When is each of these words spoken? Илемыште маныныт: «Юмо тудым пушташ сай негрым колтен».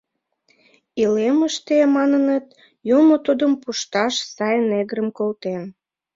Илемыште 1.01 1.77
маныныт: 1.95 2.45
«Юмо 2.97 3.15
тудым 3.25 3.51
пушташ 3.61 4.13
сай 4.35 4.55
негрым 4.69 5.07
колтен». 5.17 5.63